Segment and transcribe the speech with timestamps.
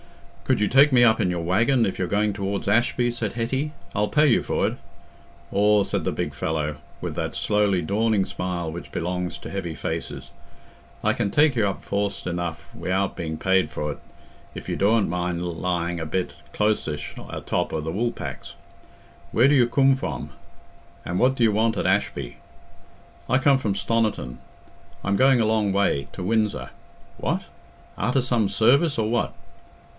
[0.45, 3.71] "Could you take me up in your waggon, if you're going towards Ashby?" said Hetty.
[3.95, 4.73] "I'll pay you for it."
[5.53, 10.31] "Aw," said the big fellow, with that slowly dawning smile which belongs to heavy faces,
[11.05, 13.99] "I can take y' up fawst enough wi'out bein' paid for't
[14.53, 18.55] if you dooant mind lyin' a bit closish a top o' the wool packs.
[19.31, 20.31] Where do you coom from?
[21.05, 22.37] And what do you want at Ashby?"
[23.29, 24.39] "I come from Stoniton.
[25.03, 26.71] I'm going a long way—to Windsor."
[27.17, 27.43] "What!
[27.97, 29.33] Arter some service, or what?"